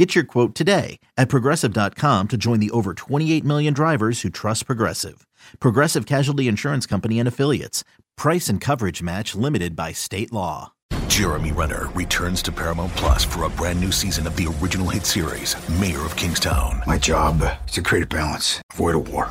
[0.00, 4.64] Get your quote today at progressive.com to join the over 28 million drivers who trust
[4.64, 5.26] Progressive.
[5.58, 7.84] Progressive Casualty Insurance Company and Affiliates.
[8.16, 10.72] Price and coverage match limited by state law.
[11.08, 15.04] Jeremy Renner returns to Paramount Plus for a brand new season of the original hit
[15.04, 16.82] series, Mayor of Kingstown.
[16.86, 19.30] My job is to create a balance, avoid a war.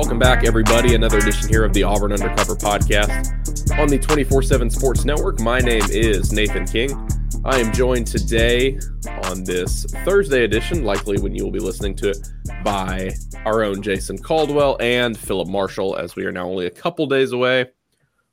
[0.00, 0.94] Welcome back, everybody.
[0.94, 5.40] Another edition here of the Auburn Undercover podcast on the 24 7 Sports Network.
[5.40, 7.06] My name is Nathan King.
[7.44, 8.80] I am joined today
[9.24, 12.28] on this Thursday edition, likely when you will be listening to it,
[12.64, 13.10] by
[13.44, 17.32] our own Jason Caldwell and Phillip Marshall, as we are now only a couple days
[17.32, 17.66] away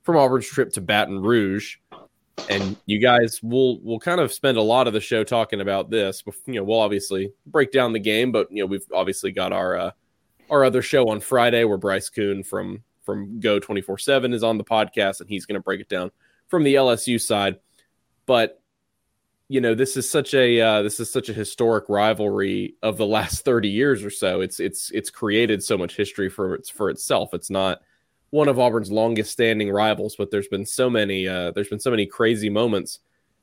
[0.04, 1.76] from Auburn's trip to Baton Rouge.
[2.48, 5.90] And you guys will will kind of spend a lot of the show talking about
[5.90, 6.22] this.
[6.46, 9.76] You know, we'll obviously break down the game, but you know, we've obviously got our
[9.76, 9.90] uh,
[10.50, 14.64] our other show on Friday where Bryce Coon from from Go 24/7 is on the
[14.64, 16.10] podcast and he's going to break it down
[16.48, 17.58] from the LSU side.
[18.26, 18.60] But
[19.48, 23.06] you know, this is such a uh, this is such a historic rivalry of the
[23.06, 24.40] last 30 years or so.
[24.40, 27.32] It's it's it's created so much history for its for itself.
[27.32, 27.80] It's not
[28.30, 31.90] one of Auburn's longest standing rivals, but there's been so many uh, there's been so
[31.90, 33.00] many crazy moments.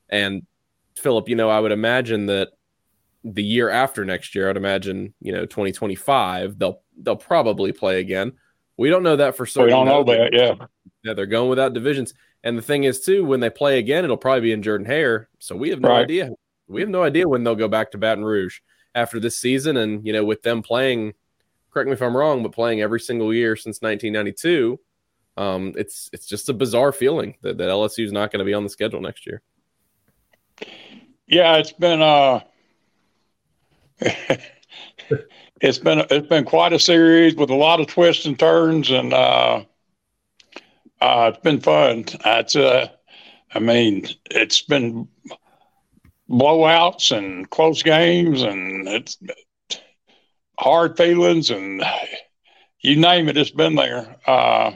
[0.08, 0.46] And
[0.94, 2.50] Phillip, you know, I would imagine that
[3.24, 8.32] the year after next year, I'd imagine, you know, 2025, they'll they'll probably play again.
[8.76, 9.66] We don't know that for certain.
[9.66, 10.66] We don't know that, yeah.
[11.02, 12.12] Yeah, they're going without divisions.
[12.44, 15.28] And the thing is, too, when they play again, it'll probably be in Jordan Hare.
[15.38, 16.02] So we have no Right.
[16.02, 16.30] idea.
[16.68, 18.60] We have no idea when they'll go back to Baton Rouge
[18.94, 19.76] after this season.
[19.76, 21.14] And, you know, with them playing,
[21.70, 24.78] correct me if I'm wrong, but playing every single year since 1992,
[25.36, 28.54] um, it's it's just a bizarre feeling that, that LSU is not going to be
[28.54, 29.42] on the schedule next year.
[31.26, 32.40] Yeah, it's been uh
[35.60, 39.12] it's been it's been quite a series with a lot of twists and turns and
[39.12, 39.64] uh
[41.00, 42.04] uh it's been fun.
[42.24, 42.88] It's uh
[43.54, 45.08] I mean, it's been
[46.28, 49.18] blowouts and close games and it's
[50.58, 51.82] hard feelings and
[52.80, 54.16] you name it, it's been there.
[54.26, 54.72] Uh,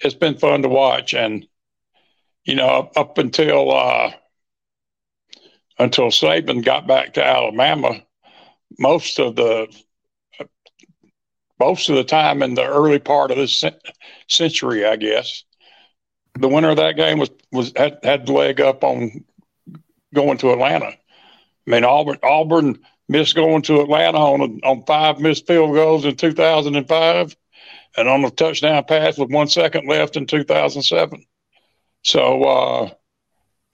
[0.00, 1.46] it's been fun to watch and
[2.44, 4.10] you know up, until uh
[5.78, 8.02] until Saban got back to Alabama,
[8.78, 9.66] most of the
[11.58, 13.64] most of the time in the early part of this
[14.28, 15.44] century, I guess,
[16.34, 19.24] the winner of that game was was had, had the leg up on
[20.14, 20.86] going to Atlanta.
[20.86, 22.78] I mean, Auburn Auburn
[23.08, 27.36] missed going to Atlanta on on five missed field goals in 2005,
[27.96, 31.24] and on a touchdown pass with one second left in 2007.
[32.02, 32.90] So uh,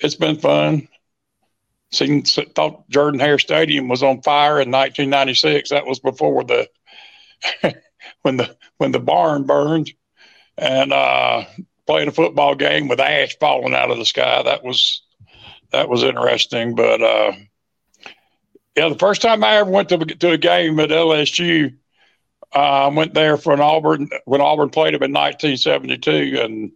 [0.01, 0.89] it's been fun
[1.91, 5.71] seen thought Jordan Hare Stadium was on fire in 1996.
[5.71, 6.69] That was before the
[8.22, 9.93] when the when the barn burned,
[10.56, 11.44] and uh,
[11.87, 14.43] playing a football game with ash falling out of the sky.
[14.43, 15.03] That was
[15.72, 16.75] that was interesting.
[16.75, 17.32] But uh,
[18.76, 21.75] yeah, the first time I ever went to to a game at LSU,
[22.55, 26.72] uh, I went there for an Auburn when Auburn played them in 1972, and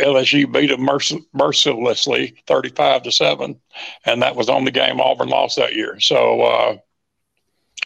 [0.00, 3.60] LSU beat them merc- mercilessly, thirty-five to seven,
[4.04, 5.98] and that was the only game Auburn lost that year.
[6.00, 6.76] So uh,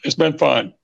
[0.05, 0.75] it's been fun.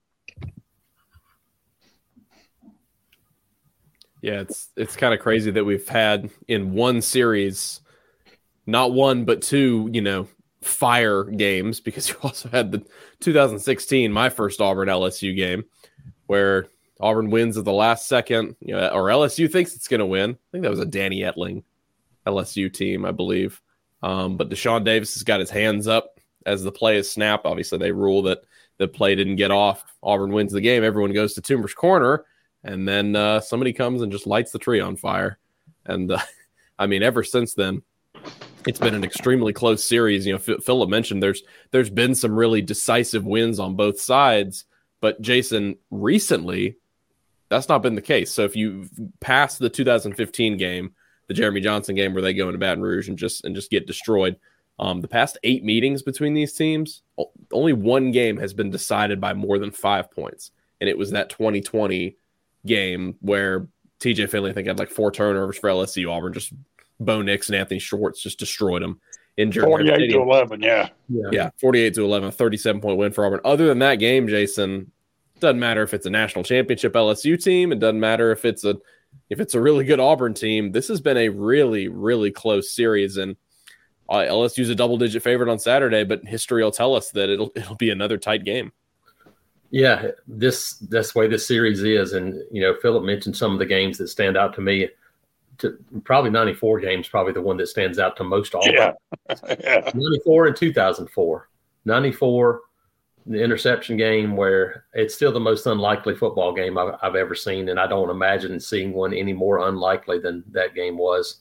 [4.23, 7.81] Yeah, it's it's kind of crazy that we've had in one series,
[8.67, 10.28] not one but two, you know,
[10.62, 12.84] fire games because you also had the
[13.20, 15.64] 2016, my first Auburn LSU game,
[16.26, 16.67] where
[17.00, 20.31] Auburn wins at the last second, you know, or LSU thinks it's going to win.
[20.31, 21.62] I think that was a Danny Etling
[22.26, 23.60] LSU team, I believe.
[24.02, 27.46] Um, but Deshaun Davis has got his hands up as the play is snapped.
[27.46, 28.43] Obviously, they rule that
[28.78, 29.84] the play didn't get off.
[30.02, 30.84] Auburn wins the game.
[30.84, 32.25] Everyone goes to Toomer's corner,
[32.64, 35.38] and then uh, somebody comes and just lights the tree on fire.
[35.84, 36.19] And uh,
[36.78, 37.82] I mean, ever since then,
[38.66, 40.26] it's been an extremely close series.
[40.26, 44.64] You know, Phillip mentioned there's there's been some really decisive wins on both sides,
[45.00, 46.76] But Jason, recently,
[47.48, 48.32] that's not been the case.
[48.32, 48.88] So if you
[49.20, 50.93] pass the 2015 game,
[51.28, 53.87] the Jeremy Johnson game where they go into Baton Rouge and just and just get
[53.87, 54.37] destroyed,
[54.78, 57.02] um, the past eight meetings between these teams,
[57.52, 60.50] only one game has been decided by more than five points,
[60.81, 62.16] and it was that 2020
[62.66, 63.69] game where
[64.00, 66.10] TJ Finley I think had like four turnovers for LSU.
[66.10, 66.52] Auburn just
[67.00, 69.00] Bo Nix and Anthony Schwartz just destroyed them.
[69.38, 70.88] In 48 to 11, yeah.
[71.10, 71.28] yeah.
[71.31, 73.40] Yeah, 48 to 11, 37 point win for Auburn.
[73.44, 74.90] Other than that game, Jason,
[75.41, 77.73] doesn't matter if it's a national championship LSU team.
[77.73, 78.77] It doesn't matter if it's a
[79.31, 80.73] if it's a really good Auburn team.
[80.73, 83.37] This has been a really really close series, and
[84.09, 86.05] uh, LSU's a double digit favorite on Saturday.
[86.05, 88.73] But history will tell us that it'll it'll be another tight game.
[89.71, 93.59] Yeah, this that's the way this series is, and you know Phillip mentioned some of
[93.59, 94.88] the games that stand out to me.
[95.59, 98.75] To, probably 94 games, probably the one that stands out to most Auburn.
[98.75, 98.93] Yeah.
[99.61, 99.91] yeah.
[99.94, 101.49] 94 and 2004.
[101.87, 102.61] 94
[103.26, 107.69] the interception game where it's still the most unlikely football game I've, I've, ever seen,
[107.69, 111.40] and I don't imagine seeing one any more unlikely than that game was.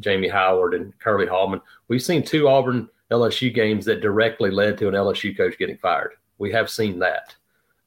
[0.00, 1.60] Jamie Howard and Curly Hallman.
[1.88, 6.12] We've seen two Auburn LSU games that directly led to an LSU coach getting fired.
[6.38, 7.34] We have seen that,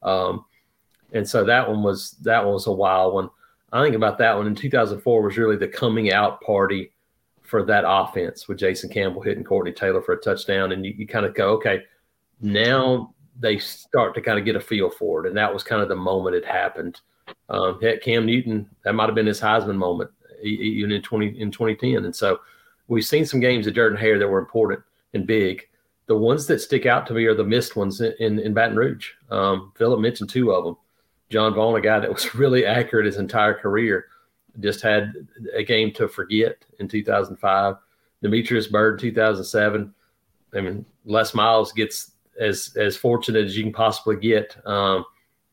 [0.02, 0.44] um,
[1.12, 3.30] and so that one was that one was a wild one.
[3.72, 6.92] I think about that one in 2004 was really the coming out party
[7.42, 11.06] for that offense with Jason Campbell hitting Courtney Taylor for a touchdown, and you, you
[11.06, 11.82] kind of go, okay,
[12.40, 15.28] now they start to kind of get a feel for it.
[15.28, 17.00] And that was kind of the moment it happened.
[17.48, 20.10] Um, heck, Cam Newton, that might have been his Heisman moment,
[20.42, 22.04] even in 20 in 2010.
[22.04, 22.40] And so
[22.88, 24.80] we've seen some games at Jordan Hare that were important
[25.14, 25.66] and big.
[26.06, 28.76] The ones that stick out to me are the missed ones in, in, in Baton
[28.76, 29.10] Rouge.
[29.30, 30.76] Um, Phillip mentioned two of them.
[31.30, 34.06] John Vaughn, a guy that was really accurate his entire career,
[34.58, 35.14] just had
[35.54, 37.76] a game to forget in 2005.
[38.22, 39.94] Demetrius Byrd, 2007.
[40.52, 45.04] I mean, Les Miles gets as as fortunate as you can possibly get um,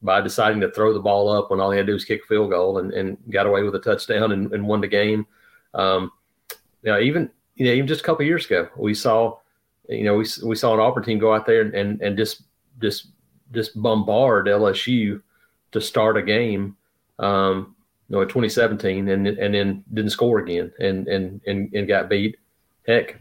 [0.02, 2.24] by deciding to throw the ball up when all he had to do was kick
[2.24, 5.26] a field goal and, and got away with a touchdown and, and won the game.
[5.74, 6.12] Um,
[6.84, 9.38] you know, even you know, even just a couple years ago, we saw,
[9.90, 12.44] you know, we we saw an Auburn team go out there and and, and just
[12.82, 13.08] just
[13.52, 15.22] just bombard LSU
[15.72, 16.76] to start a game.
[17.20, 17.76] Um,
[18.10, 22.10] you know, in 2017, and and then didn't score again, and and and, and got
[22.10, 22.38] beat.
[22.88, 23.20] Heck,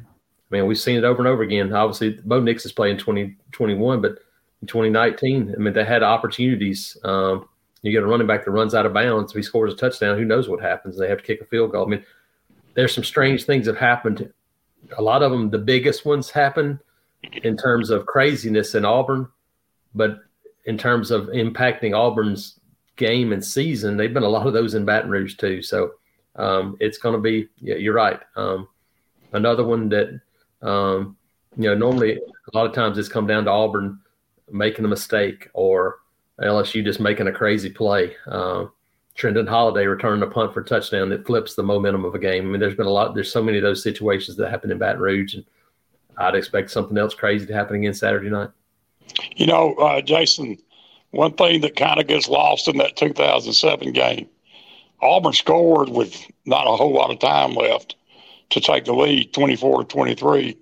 [0.50, 1.72] I mean, we've seen it over and over again.
[1.72, 4.18] Obviously, Bo Nix is playing 2021, but
[4.62, 6.96] in 2019, I mean, they had opportunities.
[7.04, 7.48] Um,
[7.82, 9.32] you get a running back that runs out of bounds.
[9.32, 10.96] If he scores a touchdown, who knows what happens?
[10.96, 11.86] They have to kick a field goal.
[11.86, 12.04] I mean,
[12.74, 14.32] there's some strange things that happened.
[14.96, 16.78] A lot of them, the biggest ones, happen
[17.42, 19.28] in terms of craziness in Auburn,
[19.94, 20.18] but
[20.64, 22.60] in terms of impacting Auburn's
[22.96, 25.62] game and season, they've been a lot of those in Baton Rouge too.
[25.62, 25.92] So
[26.36, 28.20] um, it's going to be, yeah, you're right.
[28.36, 28.68] Um,
[29.32, 30.20] another one that
[30.62, 31.16] um,
[31.56, 34.00] you know, normally a lot of times it's come down to Auburn
[34.50, 36.00] making a mistake or
[36.40, 38.14] LSU just making a crazy play.
[38.26, 38.72] Um,
[39.16, 42.46] Trindon Holliday returned a punt for a touchdown that flips the momentum of a game.
[42.46, 44.78] I mean, there's been a lot, there's so many of those situations that happen in
[44.78, 45.44] Baton Rouge, and
[46.18, 48.50] I'd expect something else crazy to happen again Saturday night.
[49.34, 50.58] You know, uh, Jason,
[51.10, 54.28] one thing that kind of gets lost in that 2007 game,
[55.00, 56.14] Auburn scored with
[56.44, 57.96] not a whole lot of time left
[58.50, 60.56] to take the lead 24 to 23.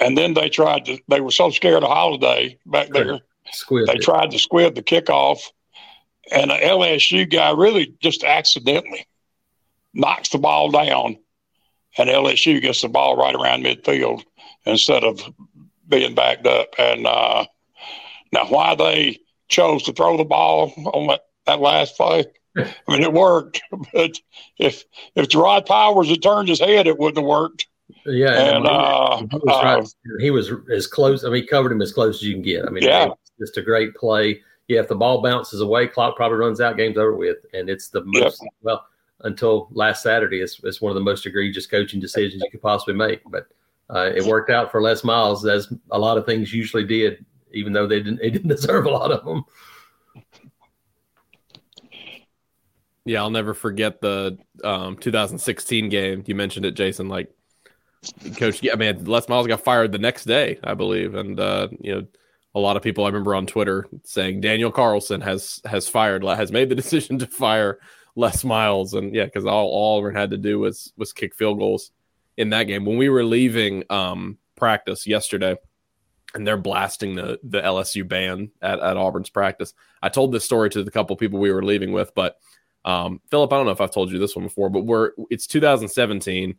[0.00, 3.20] And then they tried to, they were so scared of Holliday back there.
[3.52, 4.02] Squid they it.
[4.02, 5.40] tried to squib the kickoff.
[6.32, 9.06] And an LSU guy really just accidentally
[9.92, 11.18] knocks the ball down.
[11.98, 14.22] And LSU gets the ball right around midfield
[14.64, 15.20] instead of
[15.88, 16.68] being backed up.
[16.78, 17.46] And uh,
[18.32, 22.24] now, why they chose to throw the ball on that, that last play,
[22.56, 24.18] I mean, it worked, but
[24.58, 27.66] if if Jerraud Powers had turned his head, it wouldn't have worked.
[28.06, 31.24] Yeah, and, uh, he, was uh, he, was as close.
[31.24, 32.66] I mean, he covered him as close as you can get.
[32.66, 34.40] I mean, yeah, just a great play.
[34.68, 37.88] Yeah, if the ball bounces away, clock probably runs out, game's over with, and it's
[37.88, 38.52] the most yep.
[38.62, 38.86] well
[39.22, 40.40] until last Saturday.
[40.40, 43.48] It's, it's one of the most egregious coaching decisions you could possibly make, but
[43.90, 47.72] uh, it worked out for Les Miles as a lot of things usually did, even
[47.72, 49.44] though they didn't they didn't deserve a lot of them.
[53.04, 56.22] Yeah, I'll never forget the um, 2016 game.
[56.26, 57.08] You mentioned it, Jason.
[57.08, 57.32] Like,
[58.36, 61.94] coach, yeah, man, Les Miles got fired the next day, I believe, and uh, you
[61.94, 62.06] know,
[62.54, 66.52] a lot of people I remember on Twitter saying Daniel Carlson has has fired, has
[66.52, 67.78] made the decision to fire
[68.16, 71.58] Les Miles, and yeah, because all, all Auburn had to do was was kick field
[71.58, 71.92] goals
[72.36, 72.84] in that game.
[72.84, 75.56] When we were leaving um, practice yesterday,
[76.34, 79.74] and they're blasting the the LSU band at, at Auburn's practice.
[80.02, 82.36] I told this story to the couple people we were leaving with, but
[82.84, 85.46] um, Phillip, I don't know if I've told you this one before, but we're it's
[85.46, 86.56] 2017,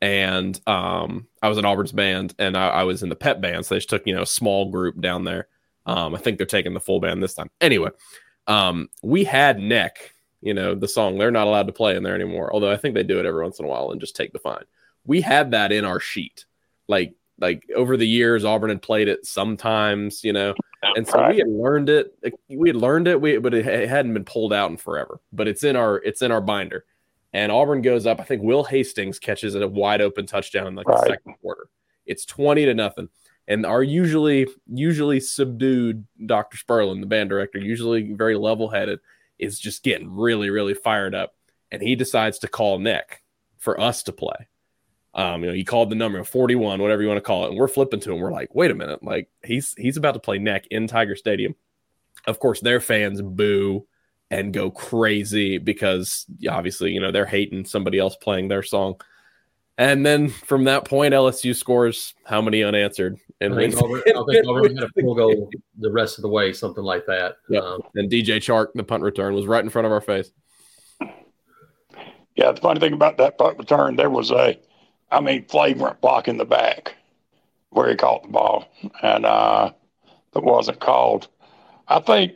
[0.00, 3.64] and um, I was in Auburn's band, and I, I, was in the pep band,
[3.64, 5.48] so they just took you know a small group down there,
[5.86, 7.50] Um, I think they're taking the full band this time.
[7.60, 7.90] Anyway,
[8.46, 11.16] um, we had Neck, you know, the song.
[11.16, 13.42] They're not allowed to play in there anymore, although I think they do it every
[13.42, 14.64] once in a while and just take the fine.
[15.06, 16.44] We had that in our sheet.
[16.88, 20.54] Like like over the years, Auburn had played it sometimes, you know,
[20.96, 21.32] and so right.
[21.32, 22.14] we had learned it.
[22.48, 25.20] We had learned it, we, but it hadn't been pulled out in forever.
[25.32, 26.84] But it's in our it's in our binder.
[27.32, 28.20] And Auburn goes up.
[28.20, 31.00] I think Will Hastings catches a wide open touchdown in like right.
[31.00, 31.68] the second quarter.
[32.06, 33.08] It's twenty to nothing.
[33.46, 36.56] And our usually usually subdued Dr.
[36.56, 39.00] Spurlin, the band director, usually very level headed,
[39.38, 41.34] is just getting really really fired up,
[41.70, 43.22] and he decides to call Neck
[43.58, 44.48] for us to play.
[45.14, 47.58] Um, you know, he called the number 41, whatever you want to call it, and
[47.58, 48.20] we're flipping to him.
[48.20, 51.54] We're like, wait a minute, like he's he's about to play neck in Tiger Stadium.
[52.26, 53.86] Of course, their fans boo
[54.30, 58.96] and go crazy because obviously, you know, they're hating somebody else playing their song.
[59.76, 63.18] And then from that point, LSU scores how many unanswered?
[63.40, 66.28] And I think Auburn, I think Auburn had a full goal the rest of the
[66.28, 67.36] way, something like that.
[67.48, 67.62] Yep.
[67.62, 70.30] Um, and DJ Chark, the punt return, was right in front of our face.
[72.36, 74.58] Yeah, the funny thing about that punt return, there was a
[75.10, 76.94] I mean, flagrant block in the back
[77.70, 78.68] where he caught the ball,
[79.02, 79.72] and uh,
[80.32, 81.28] that wasn't called.
[81.88, 82.32] I think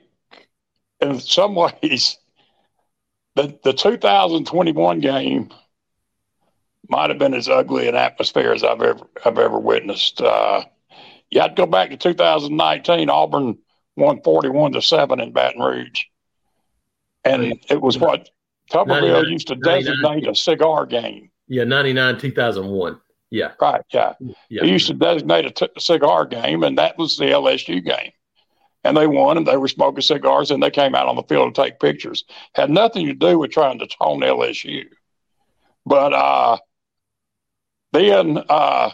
[1.00, 2.18] in some ways,
[3.34, 5.50] the the 2021 game
[6.88, 10.20] might have been as ugly an atmosphere as I've ever I've ever witnessed.
[10.20, 10.64] Uh,
[11.30, 13.10] you had to go back to 2019.
[13.10, 13.58] Auburn
[13.96, 16.04] won 41 to seven in Baton Rouge,
[17.24, 18.30] and it was what
[18.70, 21.30] Tuberville used to designate a cigar game.
[21.48, 23.00] Yeah, 99, 2001.
[23.30, 23.52] Yeah.
[23.60, 23.82] Right.
[23.92, 24.14] Yeah.
[24.48, 24.64] yeah.
[24.64, 28.12] He used to designate a t- cigar game, and that was the LSU game.
[28.84, 31.54] And they won, and they were smoking cigars, and they came out on the field
[31.54, 32.24] to take pictures.
[32.54, 34.86] Had nothing to do with trying to tone LSU.
[35.84, 36.58] But uh,
[37.92, 38.90] then uh,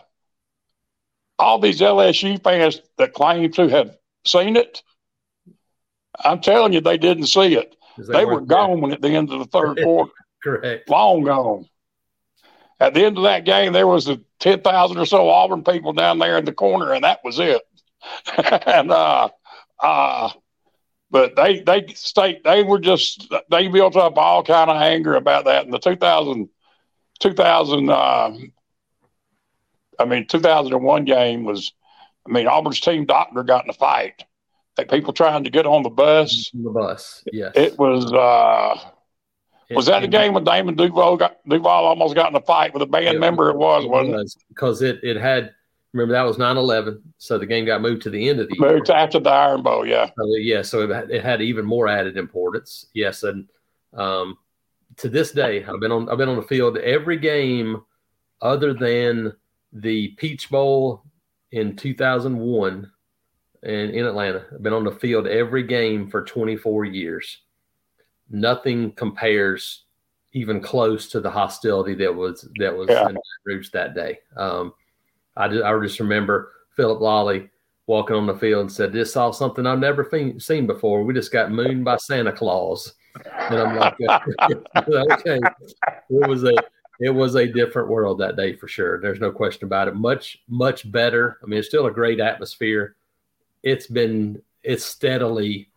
[1.39, 3.97] all these LSU fans that claim to have
[4.27, 4.83] seen it,
[6.25, 7.77] I'm telling you, they didn't see it.
[7.99, 10.13] They, they were gone at the end of the third quarter.
[10.43, 10.89] Correct.
[10.89, 11.67] Long gone
[12.85, 16.19] at the end of that game, there was a 10,000 or so Auburn people down
[16.19, 17.63] there in the corner, and that was it.
[18.67, 19.31] and, uh,
[19.81, 20.31] uh,
[21.11, 25.47] but they, they state, they were just, they built up all kind of anger about
[25.47, 25.65] that.
[25.65, 26.51] In the 2000,
[27.21, 28.37] 2000, uh,
[29.99, 31.73] I mean, 2001 game was,
[32.29, 34.25] I mean, Auburn's team doctor got in a fight.
[34.77, 36.51] Like people trying to get on the bus.
[36.53, 37.53] The bus, yes.
[37.55, 38.91] It was, uh,
[39.71, 42.83] was that the game when Damon Duval got Duval almost got in a fight with
[42.83, 43.51] a band member?
[43.51, 44.35] It was, wasn't it?
[44.49, 45.53] Because it, it had
[45.93, 48.73] remember that was 9-11, so the game got moved to the end of the year.
[48.73, 48.99] moved year.
[48.99, 50.07] after the Iron Bowl, yeah.
[50.07, 52.87] So, yeah, so it, it, had even more added importance.
[52.95, 53.49] Yes, and
[53.95, 54.37] um,
[54.97, 57.83] to this day, I've been on I've been on the field every game
[58.43, 59.33] other than
[59.73, 61.05] the Peach Bowl
[61.53, 62.91] in 2001
[63.63, 64.45] and in Atlanta.
[64.53, 67.39] I've been on the field every game for 24 years
[68.31, 69.85] nothing compares
[70.33, 73.09] even close to the hostility that was that was yeah.
[73.09, 74.19] in Rouge that day.
[74.37, 74.75] Um,
[75.37, 77.49] I just, I just remember Philip Lolley
[77.87, 81.05] walking on the field and said, "This saw something I've never seen before.
[81.05, 83.97] We just got mooned by Santa Claus." And I'm like,
[84.89, 85.39] "Okay,
[86.11, 86.55] it was a
[87.01, 89.01] it was a different world that day for sure.
[89.01, 89.95] There's no question about it.
[89.95, 91.39] Much much better.
[91.43, 92.97] I mean, it's still a great atmosphere.
[93.63, 95.69] It's been it's steadily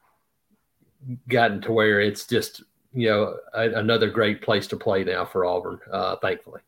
[1.27, 5.45] gotten to where it's just you know a, another great place to play now for
[5.45, 5.79] Auburn.
[5.91, 6.61] Uh, thankfully.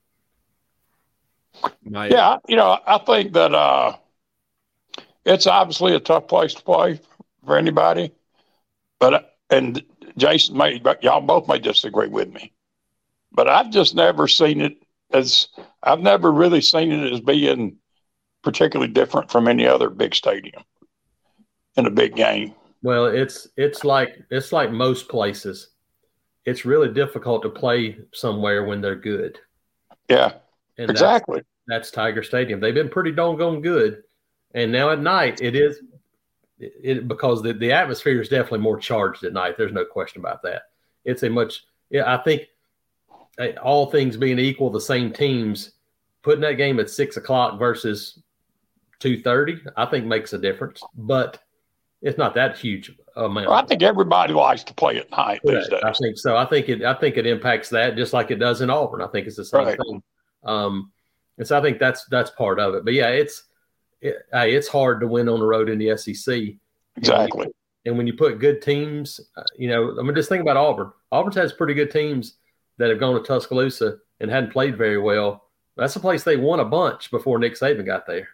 [2.12, 3.98] Yeah, you know, I think that uh,
[5.26, 7.00] it's obviously a tough place to play
[7.46, 8.14] for anybody,
[9.00, 9.84] but and
[10.18, 12.54] Jason may, y'all both may disagree with me,
[13.32, 14.78] but I've just never seen it
[15.12, 15.48] as
[15.82, 17.78] I've never really seen it as being
[18.44, 20.64] particularly different from any other big stadium
[21.76, 22.54] in a big game.
[22.82, 25.70] Well, it's it's like it's like most places.
[26.46, 29.38] It's really difficult to play somewhere when they're good.
[30.08, 30.34] Yeah,
[30.78, 31.42] and exactly.
[31.68, 32.60] That's, that's Tiger Stadium.
[32.60, 34.04] They've been pretty doggone good,
[34.54, 35.82] and now at night it is
[36.58, 39.58] it, it because the, the atmosphere is definitely more charged at night.
[39.58, 40.64] There's no question about that.
[41.04, 41.66] It's a much.
[41.90, 42.44] Yeah, I think
[43.62, 45.72] all things being equal, the same teams
[46.22, 48.20] putting that game at six o'clock versus
[49.00, 50.82] two thirty, I think makes a difference.
[50.96, 51.44] But
[52.02, 53.48] it's not that huge amount.
[53.48, 55.82] Well, I think everybody likes to play at night these days.
[55.84, 56.38] I think so.
[56.38, 56.84] I think it.
[56.84, 59.02] I think it impacts that just like it does in Auburn.
[59.02, 59.78] I think it's the same right.
[59.78, 60.02] thing.
[60.44, 60.92] Um,
[61.38, 62.86] and so I think that's that's part of it.
[62.86, 63.44] But yeah, it's
[64.02, 66.56] it, it's hard to win on the road in the SEC.
[66.96, 67.46] Exactly.
[67.46, 67.54] And,
[67.86, 70.92] and when you put good teams, uh, you know, I mean, just think about Auburn.
[71.12, 72.36] Auburn has pretty good teams
[72.78, 75.50] that have gone to Tuscaloosa and hadn't played very well.
[75.76, 78.28] That's a place they won a bunch before Nick Saban got there.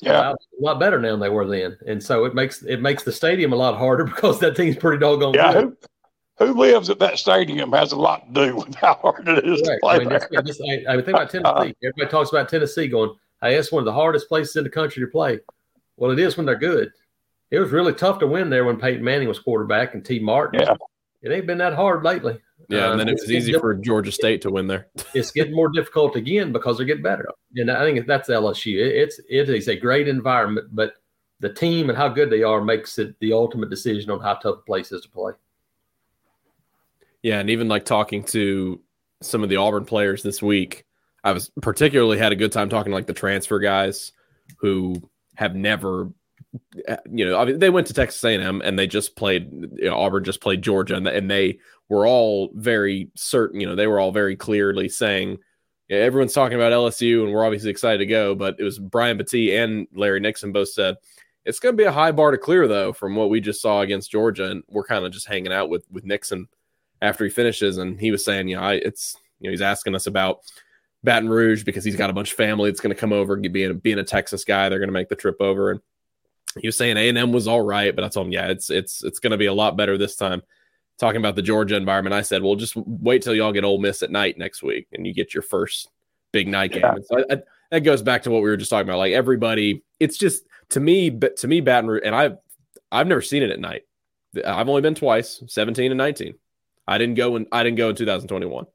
[0.00, 3.02] Yeah, a lot better now than they were then, and so it makes it makes
[3.02, 5.52] the stadium a lot harder because that team's pretty doggone yeah.
[5.52, 5.76] good.
[6.38, 9.44] Who, who lives at that stadium has a lot to do with how hard it
[9.44, 10.28] is to play I mean, there.
[10.32, 11.76] just, just, I, I mean, think about Tennessee.
[11.84, 15.04] Everybody talks about Tennessee going, "Hey, it's one of the hardest places in the country
[15.04, 15.40] to play."
[15.96, 16.90] Well, it is when they're good.
[17.50, 20.60] It was really tough to win there when Peyton Manning was quarterback and Tee Martin.
[20.60, 20.76] Yeah.
[21.22, 22.40] It ain't been that hard lately.
[22.70, 24.86] Yeah, Uh, and then it was easy for Georgia State to win there.
[25.14, 27.28] it's getting more difficult again because they're getting better.
[27.56, 28.78] And I think that's LSU.
[28.78, 30.94] It, it's it is a great environment, but
[31.40, 34.58] the team and how good they are makes it the ultimate decision on how tough
[34.58, 35.32] a place is to play.
[37.22, 38.80] Yeah, and even like talking to
[39.20, 40.86] some of the Auburn players this week,
[41.24, 44.12] I was particularly had a good time talking to like the transfer guys
[44.58, 44.96] who
[45.34, 46.08] have never,
[46.88, 49.50] Uh, you know, I mean, they went to Texas A&M and they just played.
[49.52, 53.60] You know, Auburn just played Georgia, and, and they were all very certain.
[53.60, 55.38] You know, they were all very clearly saying.
[55.88, 58.34] Everyone's talking about LSU, and we're obviously excited to go.
[58.34, 60.96] But it was Brian Battie and Larry Nixon both said
[61.44, 63.80] it's going to be a high bar to clear, though, from what we just saw
[63.80, 66.48] against Georgia, and we're kind of just hanging out with with Nixon
[67.02, 69.94] after he finishes, and he was saying, you know, I, it's you know, he's asking
[69.94, 70.40] us about
[71.02, 73.78] Baton Rouge because he's got a bunch of family that's going to come over, being
[73.78, 75.80] being a Texas guy, they're going to make the trip over, and
[76.58, 78.70] he was saying A and M was all right, but I told him, yeah, it's
[78.70, 80.42] it's it's going to be a lot better this time.
[80.98, 84.02] Talking about the Georgia environment, I said, well, just wait till y'all get Ole Miss
[84.02, 85.88] at night next week, and you get your first
[86.32, 86.82] big night game.
[86.82, 86.94] Yeah.
[87.02, 88.98] So I, I, that goes back to what we were just talking about.
[88.98, 92.38] Like everybody, it's just to me, but to me, Baton Rouge, and I've
[92.90, 93.82] I've never seen it at night.
[94.44, 96.34] I've only been twice, seventeen and nineteen.
[96.86, 97.46] I didn't go in.
[97.52, 98.66] I didn't go in 2021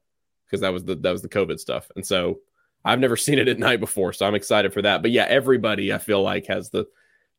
[0.46, 2.40] because that was the that was the COVID stuff, and so
[2.84, 4.12] I've never seen it at night before.
[4.12, 5.02] So I'm excited for that.
[5.02, 6.86] But yeah, everybody I feel like has the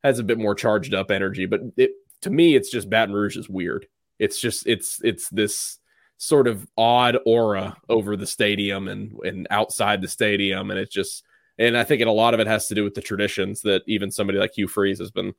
[0.04, 1.46] has a bit more charged up energy.
[1.46, 3.88] But it to me, it's just Baton Rouge is weird.
[4.20, 5.80] It's just it's it's this
[6.18, 11.24] sort of odd aura over the stadium and and outside the stadium, and it's just
[11.60, 13.84] and I think it, a lot of it has to do with the traditions that
[13.88, 15.34] even somebody like Hugh Freeze has been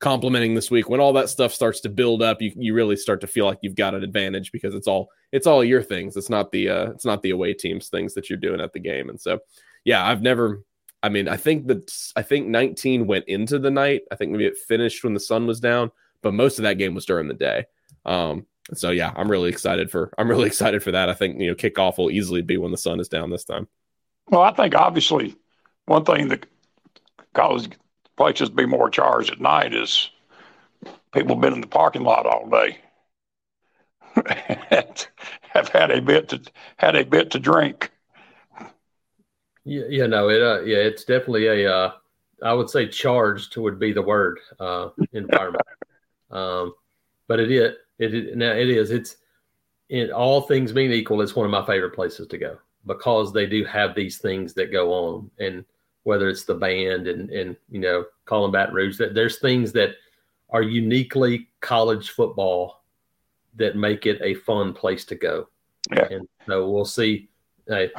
[0.00, 0.90] complimenting this week.
[0.90, 3.58] When all that stuff starts to build up, you you really start to feel like
[3.62, 6.16] you've got an advantage because it's all it's all your things.
[6.16, 8.80] It's not the uh, it's not the away team's things that you're doing at the
[8.80, 9.08] game.
[9.08, 9.38] And so,
[9.84, 10.62] yeah, I've never.
[11.02, 14.02] I mean, I think that I think 19 went into the night.
[14.10, 15.90] I think maybe it finished when the sun was down,
[16.22, 17.64] but most of that game was during the day.
[18.04, 21.08] Um, so yeah, I'm really excited for I'm really excited for that.
[21.08, 23.68] I think you know kickoff will easily be when the sun is down this time.
[24.28, 25.36] Well, I think obviously
[25.86, 26.46] one thing that
[27.34, 27.68] causes
[28.16, 30.10] places be more charged at night is
[31.12, 32.78] people been in the parking lot all day.
[34.70, 35.08] And
[35.40, 36.40] have had a bit to
[36.76, 37.90] had a bit to drink.
[39.64, 41.92] Yeah, yeah, no, it, uh, yeah, it's definitely a, uh,
[42.42, 45.62] I would say charged would be the word, uh, environment.
[46.30, 46.74] um,
[47.28, 49.16] but it is, it, it, now it is, it's,
[49.88, 53.46] in all things being equal, it's one of my favorite places to go because they
[53.46, 55.30] do have these things that go on.
[55.38, 55.64] And
[56.04, 59.90] whether it's the band and, and, you know, calling Baton Rouge, that there's things that
[60.50, 62.82] are uniquely college football
[63.56, 65.48] that make it a fun place to go.
[65.94, 66.08] Yeah.
[66.10, 67.28] And so we'll see.
[67.68, 67.90] Hey,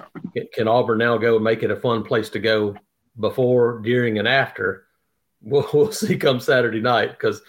[0.54, 2.76] can Auburn now go and make it a fun place to go
[3.20, 4.86] before, during, and after?
[5.42, 7.42] We'll, we'll see come Saturday night because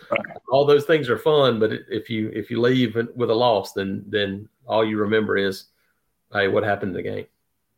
[0.50, 1.59] all those things are fun.
[1.59, 5.66] But if you if you leave with a loss, then then all you remember is,
[6.33, 7.27] hey, what happened in the game?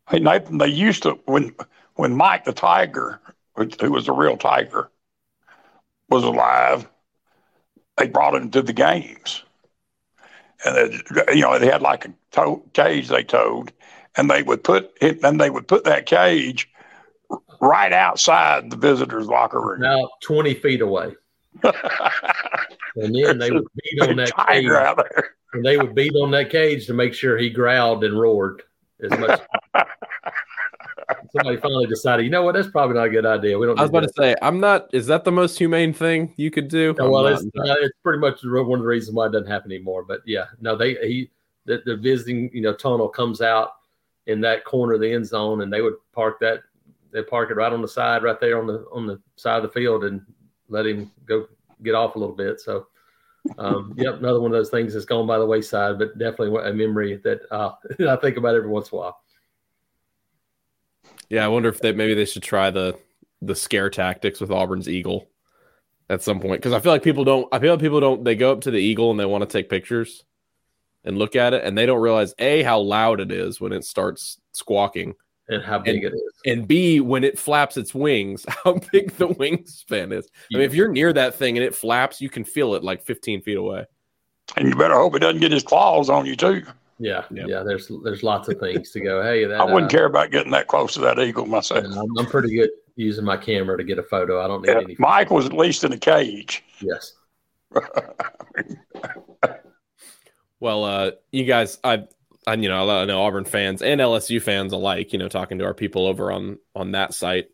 [0.09, 1.55] Hey Nathan, they used to when
[1.95, 3.19] when Mike the Tiger,
[3.55, 4.89] who was a real Tiger,
[6.09, 6.87] was alive.
[7.97, 9.43] They brought him to the games,
[10.63, 13.73] and they, you know they had like a tow, cage they towed,
[14.17, 16.69] and they would put it, and they would put that cage
[17.61, 19.83] right outside the visitors' locker room.
[19.83, 21.13] About twenty feet away,
[21.63, 24.45] and then they would beat on that cage.
[24.45, 25.35] tiger out there.
[25.53, 28.63] And they would beat on that cage to make sure he growled and roared
[29.01, 29.39] as much.
[31.31, 32.53] Somebody finally decided, you know what?
[32.53, 33.57] That's probably not a good idea.
[33.57, 33.79] We don't.
[33.79, 34.93] I was need about to say, I'm not.
[34.93, 36.93] Is that the most humane thing you could do?
[36.97, 39.49] Yeah, I'm well, it's, uh, it's pretty much one of the reasons why it doesn't
[39.49, 40.03] happen anymore.
[40.03, 41.29] But yeah, no, they he
[41.65, 43.71] the, the visiting you know tunnel comes out
[44.27, 46.59] in that corner of the end zone, and they would park that
[47.11, 49.63] they park it right on the side, right there on the on the side of
[49.63, 50.21] the field, and
[50.69, 51.47] let him go
[51.83, 52.59] get off a little bit.
[52.59, 52.87] So,
[53.57, 56.73] um, yep, another one of those things that's gone by the wayside, but definitely a
[56.73, 57.71] memory that uh,
[58.07, 59.21] I think about every once in a while.
[61.29, 62.97] Yeah, I wonder if they maybe they should try the
[63.41, 65.29] the scare tactics with Auburn's eagle
[66.09, 67.47] at some point because I feel like people don't.
[67.53, 68.23] I feel like people don't.
[68.25, 70.25] They go up to the eagle and they want to take pictures
[71.03, 73.83] and look at it, and they don't realize a how loud it is when it
[73.85, 75.13] starts squawking,
[75.49, 76.21] And how big it is.
[76.45, 80.27] and b when it flaps its wings, how big the wingspan is.
[80.53, 83.03] I mean, if you're near that thing and it flaps, you can feel it like
[83.05, 83.85] 15 feet away.
[84.55, 86.63] And you better hope it doesn't get his claws on you too.
[86.99, 87.47] Yeah, Yep.
[87.47, 87.63] yeah.
[87.63, 89.21] There's there's lots of things to go.
[89.21, 91.85] Hey, that I wouldn't uh, care about getting that close to that eagle myself.
[91.85, 92.69] I'm, I'm pretty good.
[92.95, 94.43] using my camera to get a photo.
[94.43, 94.95] I don't need Yeah, any.
[94.97, 96.63] Mike was at least in a cage.
[96.81, 97.13] Yes.
[100.59, 102.05] Well, uh, you guys, I,
[102.45, 105.13] I, you know, I know Auburn fans and LSU fans alike.
[105.13, 107.49] You know, talking to our people over on on that site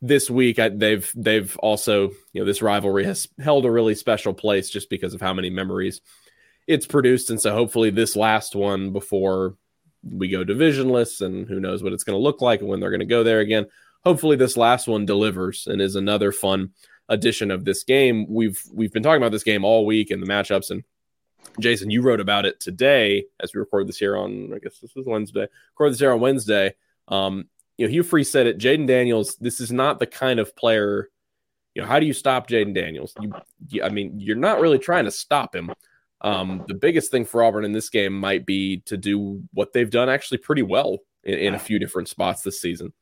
[0.00, 4.34] this week, I, they've they've also, you know, this rivalry has held a really special
[4.34, 6.00] place just because of how many memories
[6.66, 9.56] it's produced, and so hopefully this last one before
[10.02, 12.90] we go divisionless, and who knows what it's going to look like and when they're
[12.90, 13.66] going to go there again.
[14.04, 16.70] Hopefully, this last one delivers and is another fun
[17.08, 18.26] edition of this game.
[18.28, 20.82] We've we've been talking about this game all week and the matchups and
[21.60, 24.96] Jason, you wrote about it today as we record this here on, I guess this
[24.96, 25.46] is Wednesday.
[25.74, 26.74] Record this here on Wednesday.
[27.08, 28.58] Um, you know, Hugh Freeze said it.
[28.58, 31.10] Jayden Daniels, this is not the kind of player.
[31.74, 33.14] You know, how do you stop Jayden Daniels?
[33.20, 33.34] You,
[33.68, 35.72] you, I mean, you're not really trying to stop him.
[36.20, 39.90] Um, the biggest thing for Auburn in this game might be to do what they've
[39.90, 42.92] done actually pretty well in, in a few different spots this season.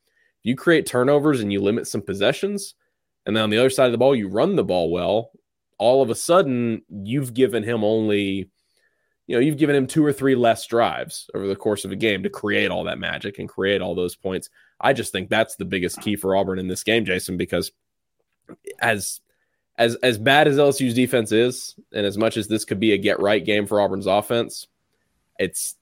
[0.42, 2.74] You create turnovers and you limit some possessions,
[3.26, 5.32] and then on the other side of the ball, you run the ball well
[5.80, 8.48] all of a sudden you've given him only
[9.26, 11.96] you know you've given him two or three less drives over the course of a
[11.96, 14.50] game to create all that magic and create all those points.
[14.80, 17.72] I just think that's the biggest key for auburn in this game jason because
[18.80, 19.20] as
[19.78, 22.98] as as bad as lsu's defense is and as much as this could be a
[22.98, 24.66] get right game for auburn's offense
[25.38, 25.76] it's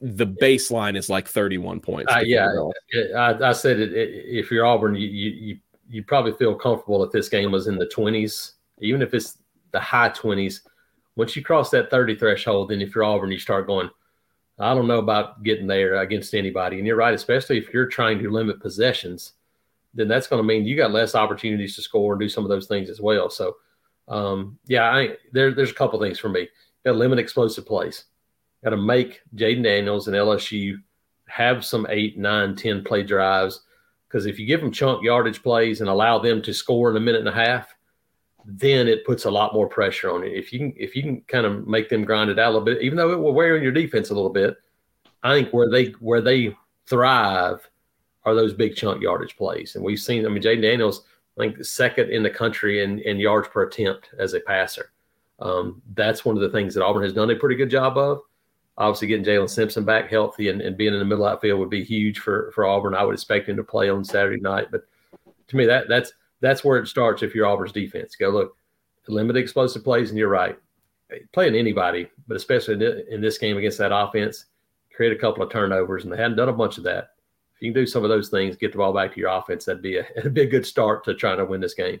[0.00, 2.12] the baseline is like 31 points.
[2.12, 2.48] Uh, yeah,
[3.16, 5.58] I, I said it, it, If you're Auburn, you, you
[5.88, 9.38] you probably feel comfortable if this game was in the 20s, even if it's
[9.72, 10.60] the high 20s.
[11.16, 13.90] Once you cross that 30 threshold, then if you're Auburn, you start going.
[14.58, 18.18] I don't know about getting there against anybody, and you're right, especially if you're trying
[18.18, 19.32] to limit possessions.
[19.94, 22.50] Then that's going to mean you got less opportunities to score and do some of
[22.50, 23.30] those things as well.
[23.30, 23.56] So,
[24.06, 26.48] um, yeah, I, there, there's a couple things for me.
[26.84, 28.04] Got to limit explosive plays.
[28.62, 30.76] Got to make Jayden Daniels and LSU
[31.26, 33.62] have some eight, nine, 10 play drives.
[34.06, 37.00] Because if you give them chunk yardage plays and allow them to score in a
[37.00, 37.74] minute and a half,
[38.44, 40.32] then it puts a lot more pressure on it.
[40.32, 42.64] If you can, if you can kind of make them grind it out a little
[42.64, 44.56] bit, even though it will wear on your defense a little bit,
[45.22, 47.68] I think where they where they thrive
[48.24, 49.76] are those big chunk yardage plays.
[49.76, 51.04] And we've seen, I mean, Jayden Daniels,
[51.38, 54.92] I think second in the country in, in yards per attempt as a passer.
[55.38, 58.20] Um, that's one of the things that Auburn has done a pretty good job of.
[58.76, 61.84] Obviously, getting Jaylin Simpson back healthy and, and being in the middle outfield would be
[61.84, 62.94] huge for for Auburn.
[62.94, 64.84] I would expect him to play on Saturday night, but
[65.48, 67.22] to me, that that's that's where it starts.
[67.22, 68.56] If you're Auburn's defense, go look,
[69.08, 70.58] limit explosive plays, and you're right.
[71.32, 72.74] Playing anybody, but especially
[73.10, 74.46] in, this game against that offense,
[74.94, 77.10] create a couple of turnovers, and they hadn't done a bunch of that.
[77.56, 79.64] If you can do some of those things, get the ball back to your offense,
[79.64, 82.00] that'd be a that'd be a good start to trying to win this game.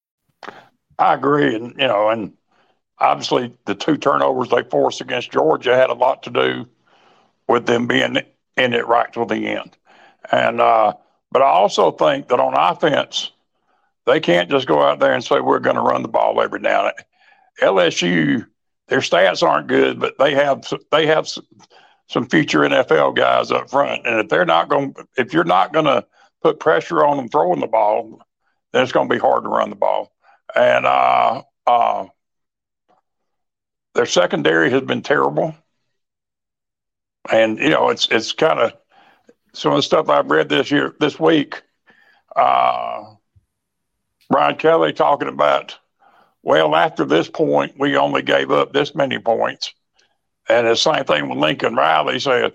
[0.99, 2.33] I agree, and you know, and
[2.99, 6.65] obviously the two turnovers they forced against Georgia had a lot to do
[7.47, 8.17] with them being
[8.57, 9.75] in it right till the end.
[10.31, 10.93] And uh,
[11.31, 13.31] but I also think that on offense,
[14.05, 16.59] they can't just go out there and say we're going to run the ball every
[16.59, 16.91] now.
[17.61, 18.45] LSU,
[18.87, 21.27] their stats aren't good, but they have they have
[22.07, 25.85] some future NFL guys up front, and if they're not going, if you're not going
[25.85, 26.05] to
[26.43, 28.21] put pressure on them throwing the ball,
[28.71, 30.11] then it's going to be hard to run the ball
[30.55, 32.05] and uh, uh,
[33.93, 35.55] their secondary has been terrible.
[37.31, 38.73] And you know, it's it's kind of
[39.53, 41.61] some of the stuff I've read this year, this week.
[42.35, 43.15] Uh,
[44.29, 45.77] Brian Kelly talking about,
[46.41, 49.73] well, after this point, we only gave up this many points,
[50.47, 52.53] and the same thing with Lincoln Riley said.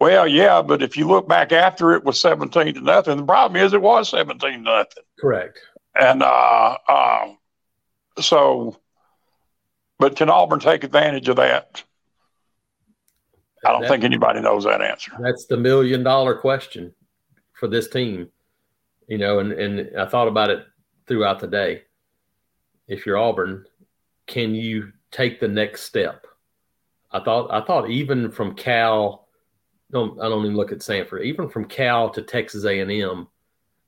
[0.00, 3.62] Well, yeah, but if you look back after it was seventeen to nothing, the problem
[3.62, 5.04] is it was seventeen to nothing.
[5.20, 5.60] Correct.
[5.94, 7.28] And uh, uh,
[8.20, 8.78] so,
[9.98, 11.82] but can Auburn take advantage of that?
[13.64, 15.12] I don't That- think anybody knows that answer.
[15.20, 16.94] That's the million dollar question
[17.52, 18.28] for this team.
[19.08, 20.64] You know, and, and I thought about it
[21.06, 21.82] throughout the day.
[22.88, 23.66] If you're Auburn,
[24.26, 26.26] can you take the next step?
[27.10, 29.28] I thought I thought even from Cal,
[29.90, 31.24] no, I don't even look at Samford.
[31.24, 33.28] Even from Cal to Texas A&M,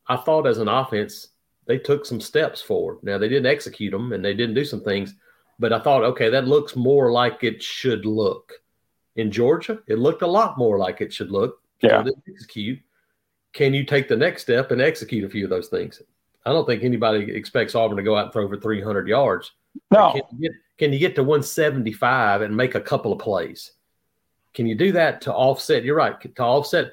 [0.06, 1.28] I thought as an offense
[1.66, 2.98] they took some steps forward.
[3.02, 5.14] Now they didn't execute them and they didn't do some things,
[5.58, 8.52] but I thought, okay, that looks more like it should look.
[9.16, 11.60] In Georgia, it looked a lot more like it should look.
[11.80, 12.02] Yeah.
[12.02, 12.80] they execute.
[13.52, 16.00] can you take the next step and execute a few of those things?
[16.46, 19.52] I don't think anybody expects Auburn to go out and throw for 300 yards.
[19.90, 20.12] No.
[20.12, 23.72] Can you, get, can you get to 175 and make a couple of plays?
[24.52, 25.84] Can you do that to offset?
[25.84, 26.92] You're right, to offset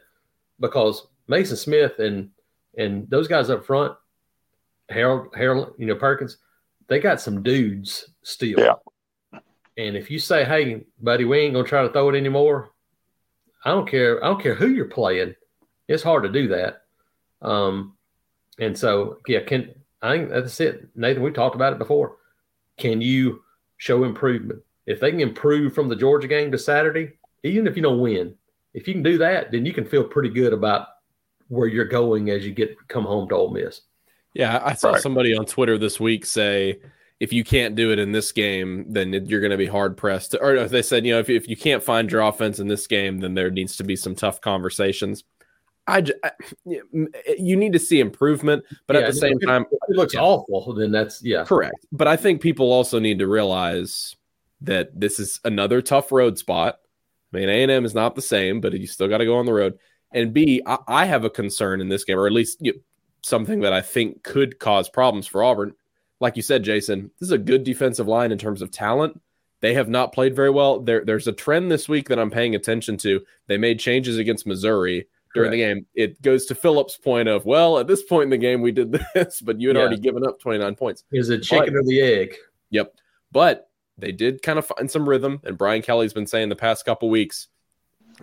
[0.59, 2.29] because Maason Smith and
[2.77, 3.95] and those guys up front,
[4.91, 6.37] Harold, Harold, you know, Perkins,
[6.87, 8.59] they got some dudes still.
[8.59, 8.73] Yeah.
[9.77, 12.71] And if you say, "Hey, buddy, we ain't gonna try to throw it anymore,"
[13.63, 14.23] I don't care.
[14.23, 15.35] I don't care who you're playing.
[15.87, 16.83] It's hard to do that.
[17.41, 17.95] Um,
[18.59, 21.23] and so, yeah, can I think that's it, Nathan?
[21.23, 22.17] We talked about it before.
[22.77, 23.43] Can you
[23.77, 24.61] show improvement?
[24.85, 28.35] If they can improve from the Georgia game to Saturday, even if you don't win,
[28.73, 30.87] if you can do that, then you can feel pretty good about
[31.47, 33.81] where you're going as you get come home to Ole Miss.
[34.33, 35.01] Yeah, I saw right.
[35.01, 36.79] somebody on Twitter this week say
[37.21, 40.35] if you can't do it in this game, then you're going to be hard pressed.
[40.41, 43.19] Or they said, you know, if, if you can't find your offense in this game,
[43.19, 45.23] then there needs to be some tough conversations.
[45.85, 46.31] I, I
[46.67, 50.15] eh, you need to see improvement, but yeah, at the same it, time, it looks
[50.15, 50.21] yeah.
[50.21, 50.73] awful.
[50.73, 51.85] Then that's yeah, correct.
[51.91, 54.15] But I think people also need to realize
[54.61, 56.79] that this is another tough road spot.
[57.33, 59.37] I mean, A and M is not the same, but you still got to go
[59.37, 59.77] on the road.
[60.11, 62.79] And B, I, I have a concern in this game, or at least you know,
[63.21, 65.73] something that I think could cause problems for Auburn.
[66.19, 69.19] Like you said, Jason, this is a good defensive line in terms of talent.
[69.61, 70.79] They have not played very well.
[70.79, 73.21] There, there's a trend this week that I'm paying attention to.
[73.47, 75.51] They made changes against Missouri during Correct.
[75.51, 75.85] the game.
[75.93, 78.91] It goes to Phillips' point of, well, at this point in the game, we did
[79.13, 79.83] this, but you had yeah.
[79.83, 81.03] already given up 29 points.
[81.11, 82.35] Is it chicken but, or the egg?
[82.71, 82.93] Yep.
[83.31, 86.85] But they did kind of find some rhythm, and Brian Kelly's been saying the past
[86.85, 87.47] couple weeks,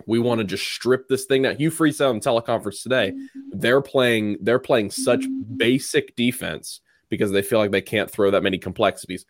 [0.05, 1.53] we want to just strip this thing now.
[1.53, 3.11] Hugh Freeze on teleconference today.
[3.11, 3.59] Mm-hmm.
[3.59, 5.57] They're playing, they're playing such mm-hmm.
[5.57, 9.25] basic defense because they feel like they can't throw that many complexities.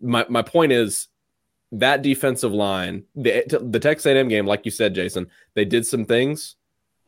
[0.00, 1.08] My my point is
[1.72, 6.04] that defensive line, the the Texas A&M game, like you said, Jason, they did some
[6.04, 6.56] things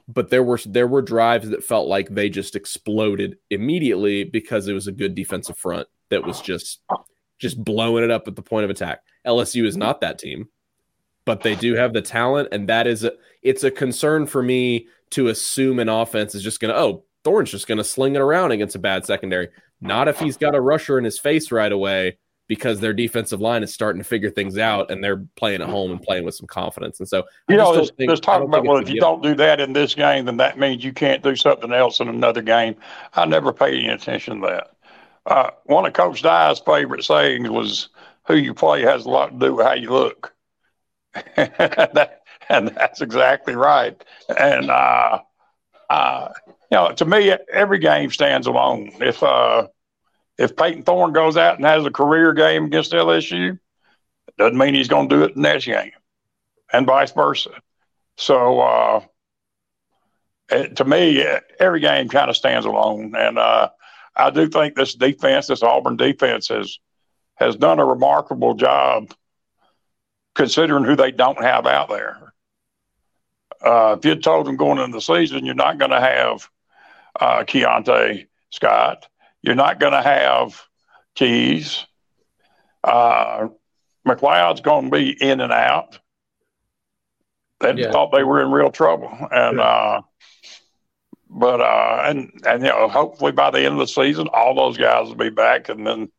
[0.08, 4.72] but there were there were drives that felt like they just exploded immediately because it
[4.72, 6.80] was a good defensive front that was just
[7.38, 9.00] just blowing it up at the point of attack.
[9.26, 9.80] LSU is mm-hmm.
[9.80, 10.48] not that team,
[11.26, 13.12] but they do have the talent, and that is a
[13.42, 17.50] it's a concern for me to assume an offense is just going to oh Thorne's
[17.50, 19.48] just going to sling it around against a bad secondary.
[19.80, 23.64] Not if he's got a rusher in his face right away because their defensive line
[23.64, 26.46] is starting to figure things out and they're playing at home and playing with some
[26.46, 27.00] confidence.
[27.00, 29.58] And so, you know, there's, think, there's talking about, well, if you don't do that
[29.58, 32.76] in this game, then that means you can't do something else in another game.
[33.14, 34.70] I never paid any attention to that.
[35.26, 37.88] Uh, one of Coach Dye's favorite sayings was,
[38.26, 40.34] who you play has a lot to do with how you look.
[41.36, 44.02] that, and that's exactly right.
[44.28, 45.20] And, uh,
[45.90, 46.28] uh,
[46.70, 48.92] you know, to me, every game stands alone.
[49.00, 49.68] If, uh,
[50.38, 53.58] if Payton Thorne goes out and has a career game against LSU,
[54.38, 55.92] doesn't mean he's going to do it in the next game,
[56.72, 57.50] and vice versa.
[58.16, 59.00] So, uh,
[60.50, 61.24] it, to me,
[61.58, 63.70] every game kind of stands alone, and uh,
[64.14, 66.78] I do think this defense, this Auburn defense, has
[67.36, 69.12] has done a remarkable job
[70.36, 72.32] considering who they don't have out there.
[73.64, 76.48] Uh, if you'd told them going into the season you're not going to have
[77.18, 79.08] uh, Keionte Scott,
[79.42, 80.62] you're not going to have
[81.14, 81.86] keys.
[82.84, 83.48] Uh,
[84.06, 85.98] McLeod's going to be in and out.
[87.60, 87.90] They yeah.
[87.90, 90.02] thought they were in real trouble, and uh,
[91.30, 94.76] but uh, and and you know, hopefully by the end of the season, all those
[94.76, 96.10] guys will be back, and then.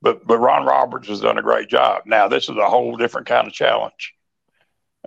[0.00, 2.02] But but Ron Roberts has done a great job.
[2.06, 4.14] Now this is a whole different kind of challenge,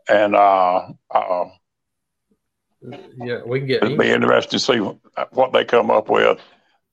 [0.10, 1.46] and uh, uh
[3.18, 3.84] yeah, we can get.
[3.84, 4.78] It'll be interesting to see
[5.32, 6.40] what they come up with.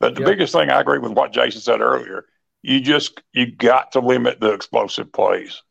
[0.01, 0.29] But the yep.
[0.29, 2.27] biggest thing I agree with what Jason said earlier.
[2.63, 5.63] You just you got to limit the explosive plays.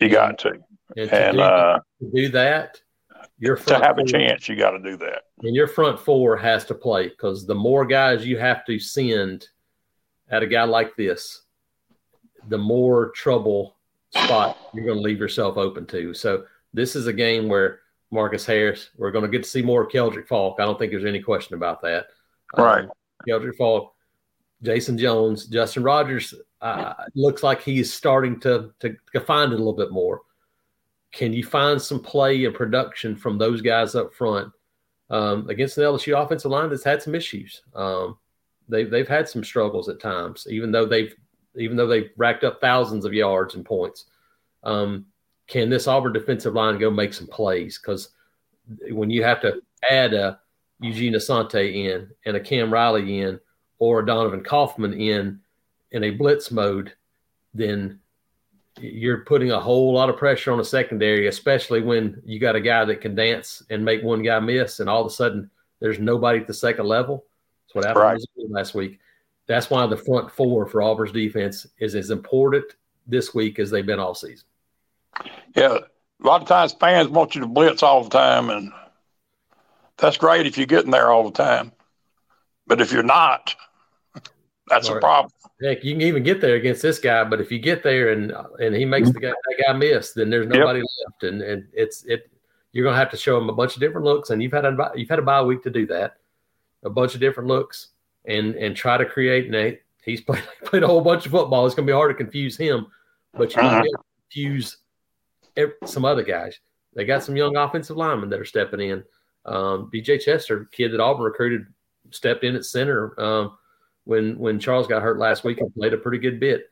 [0.00, 0.58] You got to,
[0.96, 2.80] and, to, and do, uh, to do that,
[3.38, 5.22] your to have four, a chance, you got to do that.
[5.42, 9.46] And your front four has to play because the more guys you have to send
[10.32, 11.42] at a guy like this,
[12.48, 13.76] the more trouble
[14.10, 16.12] spot you're going to leave yourself open to.
[16.12, 19.84] So this is a game where Marcus Harris, we're going to get to see more
[19.84, 20.56] of Keldric Faulk.
[20.58, 22.06] I don't think there's any question about that.
[22.56, 22.84] Right.
[22.84, 22.90] Um,
[23.28, 23.94] Keldric Faulk,
[24.62, 29.58] Jason Jones, Justin Rogers uh, looks like he's starting to, to, to find it a
[29.58, 30.22] little bit more.
[31.12, 34.50] Can you find some play and production from those guys up front
[35.10, 37.62] um, against an LSU offensive line that's had some issues?
[37.74, 38.16] Um,
[38.68, 41.14] they, they've had some struggles at times, even though they've
[41.56, 44.06] even though they've racked up thousands of yards and points.
[44.62, 45.06] Um,
[45.48, 47.78] can this Auburn defensive line go make some plays?
[47.78, 48.10] Because
[48.90, 50.40] when you have to add a
[50.80, 53.38] Eugene Asante in and a Cam Riley in
[53.78, 55.40] or a Donovan Kaufman in
[55.90, 56.94] in a blitz mode,
[57.52, 57.98] then
[58.80, 62.60] you're putting a whole lot of pressure on a secondary, especially when you got a
[62.60, 65.98] guy that can dance and make one guy miss, and all of a sudden There's
[65.98, 67.26] nobody at the second level.
[67.72, 68.50] That's what happened right.
[68.50, 68.98] last week.
[69.46, 72.64] That's why the front four for Auburn's defense is as important
[73.06, 74.46] this week as they've been all season.
[75.54, 75.78] Yeah,
[76.22, 78.72] a lot of times fans want you to blitz all the time, and
[79.96, 81.72] that's great if you're getting there all the time.
[82.66, 83.54] But if you're not,
[84.68, 85.32] that's a problem.
[85.62, 88.32] Heck, you can even get there against this guy, but if you get there and
[88.58, 90.88] and he makes the guy that guy miss, then there's nobody yep.
[91.06, 92.30] left, and and it's it.
[92.72, 94.92] You're gonna have to show him a bunch of different looks, and you've had a
[94.96, 96.16] you've had a bye week to do that,
[96.84, 97.88] a bunch of different looks,
[98.24, 99.50] and and try to create.
[99.50, 101.66] Nate, he's played played a whole bunch of football.
[101.66, 102.86] It's gonna be hard to confuse him,
[103.34, 103.82] but you uh-huh.
[104.30, 104.78] confuse
[105.84, 106.58] some other guys.
[106.94, 109.04] They got some young offensive linemen that are stepping in.
[109.44, 111.66] Um, DJ Chester, kid that Auburn recruited,
[112.10, 113.56] stepped in at center um,
[114.04, 116.70] when when Charles got hurt last week and played a pretty good bit.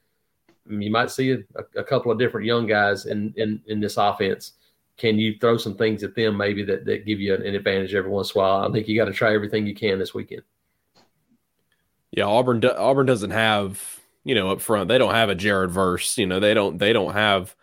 [0.69, 1.39] You might see a,
[1.75, 4.53] a, couple of different young guys in, in in this offense.
[5.01, 7.95] Can you throw some things at them maybe that, that give you an, an advantage
[7.95, 8.69] every once in a while?
[8.69, 10.43] I think you got to try everything you can this weekend.
[12.11, 14.89] Yeah, Auburn Auburn doesn't have you know up front.
[14.89, 16.19] They don't have a Jared Verse.
[16.19, 17.57] You know they don't they don't have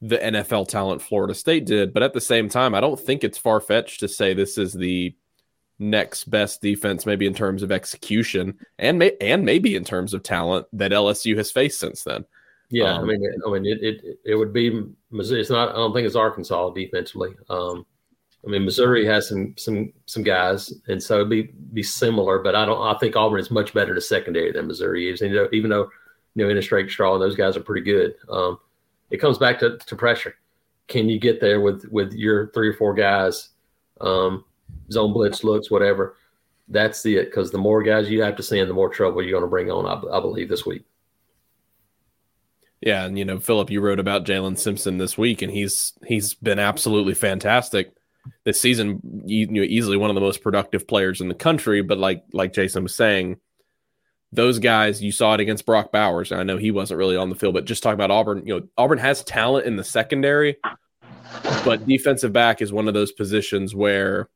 [0.00, 1.92] the NFL talent Florida State did.
[1.92, 4.72] But at the same time, I don't think it's far fetched to say this is
[4.72, 5.16] the
[5.78, 10.22] next best defense, maybe in terms of execution and may, and maybe in terms of
[10.22, 12.24] talent that LSU has faced since then.
[12.70, 15.40] Yeah, um, I mean, I mean, it, it it would be Missouri.
[15.40, 15.70] It's not.
[15.70, 17.34] I don't think it's Arkansas defensively.
[17.48, 17.86] Um,
[18.44, 22.40] I mean, Missouri has some some some guys, and so it'd be be similar.
[22.40, 22.80] But I don't.
[22.80, 25.22] I think Auburn is much better to secondary than Missouri is.
[25.22, 25.88] And, you know, even though
[26.34, 28.14] you know in a straight straw, those guys are pretty good.
[28.28, 28.58] Um,
[29.10, 30.34] it comes back to, to pressure.
[30.88, 33.50] Can you get there with with your three or four guys,
[34.00, 34.44] um,
[34.90, 36.16] zone blitz looks, whatever?
[36.68, 37.26] That's the it.
[37.26, 39.70] Because the more guys you have to send, the more trouble you're going to bring
[39.70, 39.86] on.
[39.86, 40.84] I, I believe this week.
[42.80, 46.34] Yeah, and you know, Phillip, you wrote about Jaylin Simpson this week, and he's he's
[46.34, 47.92] been absolutely fantastic
[48.44, 49.00] this season.
[49.24, 51.82] You, you know, easily one of the most productive players in the country.
[51.82, 53.38] But like like Jason was saying,
[54.32, 56.32] those guys, you saw it against Brock Bowers.
[56.32, 58.66] I know he wasn't really on the field, but just talking about Auburn, you know,
[58.76, 60.56] Auburn has talent in the secondary,
[61.64, 64.28] but defensive back is one of those positions where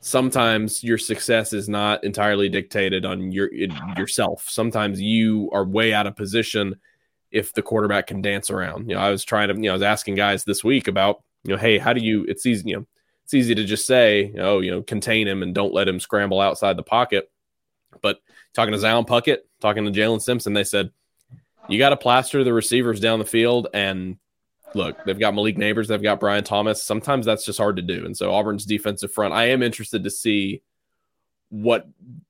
[0.00, 3.52] sometimes your success is not entirely dictated on your
[3.96, 4.48] yourself.
[4.48, 6.76] Sometimes you are way out of position
[7.32, 8.88] if the quarterback can dance around.
[8.88, 11.22] You know, I was trying to, you know, I was asking guys this week about,
[11.44, 12.24] you know, hey, how do you?
[12.28, 12.86] It's easy, you know,
[13.24, 16.40] it's easy to just say, oh, you know, contain him and don't let him scramble
[16.40, 17.30] outside the pocket,
[18.00, 18.18] but
[18.54, 20.90] talking to Zion Puckett, talking to Jaylin Simpson, they said
[21.68, 23.68] you got to plaster the receivers down the field.
[23.72, 24.18] And
[24.74, 26.82] look, they've got Malik Nabers, they've got Brian Thomas.
[26.82, 28.04] Sometimes that's just hard to do.
[28.04, 30.62] And so Auburn's defensive front, I am interested to see
[31.52, 31.86] what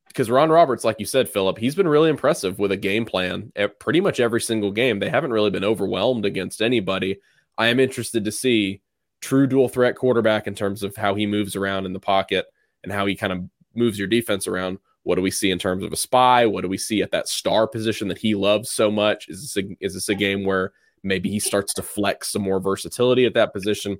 [0.09, 3.51] because Ron Roberts, like you said, Phillip, he's been really impressive with a game plan
[3.57, 4.99] at pretty much every single game.
[4.99, 7.19] They haven't really been overwhelmed against anybody.
[7.57, 8.83] I am interested to see
[9.23, 12.47] true dual threat quarterback in terms of how he moves around in the pocket
[12.83, 14.79] and how he kind of moves your defense around.
[15.05, 16.45] What do we see in terms of a spy?
[16.45, 19.29] What do we see at that star position that he loves so much?
[19.29, 22.61] Is this a, is this a game where maybe he starts to flex some more
[22.61, 23.99] versatility at that position?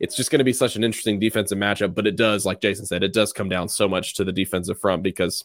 [0.00, 2.86] It's just going to be such an interesting defensive matchup, but it does, like Jason
[2.86, 5.44] said, it does come down so much to the defensive front because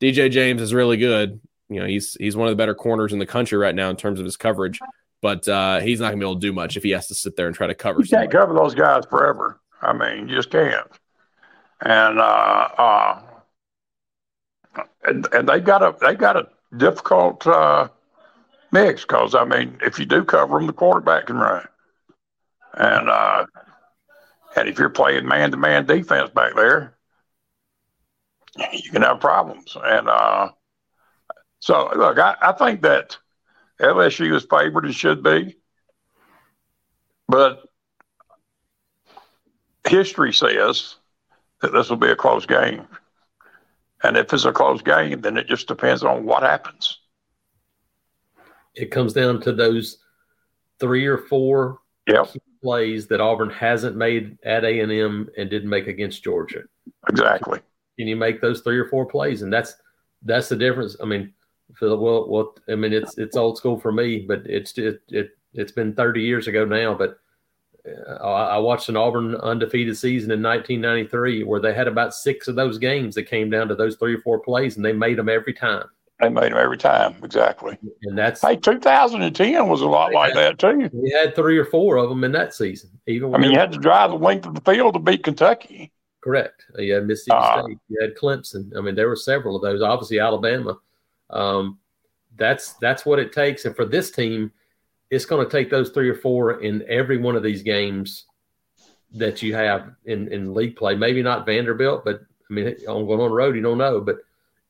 [0.00, 1.40] DJ James is really good.
[1.68, 3.96] You know, he's he's one of the better corners in the country right now in
[3.96, 4.80] terms of his coverage,
[5.22, 7.14] but uh, he's not going to be able to do much if he has to
[7.14, 8.00] sit there and try to cover.
[8.00, 9.60] You can't cover those guys forever.
[9.80, 10.86] I mean, you just can't.
[11.80, 13.22] And uh, uh,
[15.04, 17.88] and, and they got a they got a difficult uh,
[18.72, 21.66] mix because I mean, if you do cover them, the quarterback can run,
[22.74, 23.46] and uh,
[24.56, 26.96] and if you're playing man to man defense back there,
[28.72, 29.76] you can have problems.
[29.82, 30.50] And uh,
[31.60, 33.16] so, look, I, I think that
[33.80, 35.56] LSU is favored and should be,
[37.28, 37.66] but
[39.86, 40.96] history says
[41.60, 42.86] that this will be a close game.
[44.02, 46.98] And if it's a close game, then it just depends on what happens.
[48.74, 49.98] It comes down to those
[50.78, 52.28] three or four yep.
[52.64, 56.62] Plays that Auburn hasn't made at A and M and didn't make against Georgia.
[57.10, 57.60] Exactly.
[57.98, 59.42] Can you make those three or four plays?
[59.42, 59.74] And that's
[60.22, 60.96] that's the difference.
[61.02, 61.34] I mean,
[61.76, 65.36] Phillip, well, well, I mean, it's it's old school for me, but it's it, it
[65.52, 66.94] it's been 30 years ago now.
[66.94, 67.18] But
[67.86, 72.56] uh, I watched an Auburn undefeated season in 1993 where they had about six of
[72.56, 75.28] those games that came down to those three or four plays, and they made them
[75.28, 75.84] every time.
[76.20, 77.76] They made them every time, exactly.
[78.04, 80.88] And that's hey, 2010 was a lot like had, that too.
[80.92, 82.90] We had three or four of them in that season.
[83.08, 85.92] Even I mean, you had to drive the length of the field to beat Kentucky.
[86.22, 86.64] Correct.
[86.78, 87.78] You had Mississippi uh, State.
[87.88, 88.70] You had Clemson.
[88.78, 89.82] I mean, there were several of those.
[89.82, 90.78] Obviously, Alabama.
[91.30, 91.78] Um,
[92.36, 93.64] that's that's what it takes.
[93.64, 94.52] And for this team,
[95.10, 98.26] it's going to take those three or four in every one of these games
[99.12, 100.94] that you have in, in league play.
[100.94, 104.18] Maybe not Vanderbilt, but I mean, on going on the road, you don't know, but